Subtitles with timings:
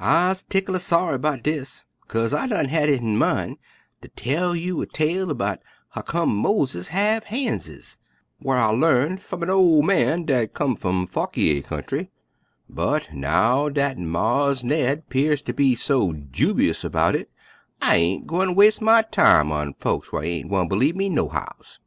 [0.00, 3.56] I'se 'tickler saw'y 'bout dis, 'kase I done had hit in min'
[4.02, 7.96] ter tell you a tale 'bout huccome moleses have han'ses,
[8.40, 12.08] whar I larn f'um a ooman dat come f'um Fauquier kyounty,
[12.68, 17.30] but now dat Mars' Ned 'pear ter be so jubous 'bout hit,
[17.80, 21.78] I ain' gwine was'e my time on folks whar ain' gwine b'lieve me, nohows.